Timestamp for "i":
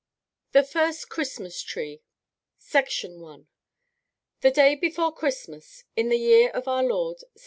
2.73-3.37